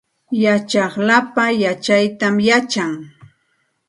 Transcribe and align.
Yachaq 0.43 0.93
lapa 1.07 1.43
yachaytam 1.63 2.35
yachan 2.47 2.93